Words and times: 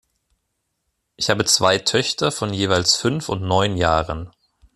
Ich 1.15 1.29
habe 1.29 1.45
zwei 1.45 1.77
Töchter 1.77 2.31
von 2.31 2.55
jeweils 2.55 2.95
fünf 2.95 3.29
und 3.29 3.43
neun 3.43 3.77
Jahren. 3.77 4.31